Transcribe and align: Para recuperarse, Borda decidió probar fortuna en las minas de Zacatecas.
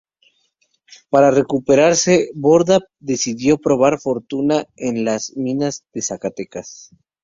Para 1.11 1.29
recuperarse, 1.29 2.31
Borda 2.33 2.79
decidió 2.99 3.59
probar 3.59 3.99
fortuna 3.99 4.65
en 4.75 5.05
las 5.05 5.33
minas 5.37 5.85
de 5.93 6.01
Zacatecas. 6.01 6.89